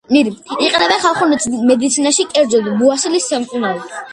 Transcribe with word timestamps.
იყენებენ 0.67 1.03
ხალხურ 1.03 1.29
მედიცინაში, 1.73 2.27
კერძოდ, 2.33 2.73
ბუასილის 2.81 3.31
სამკურნალოდ. 3.35 3.97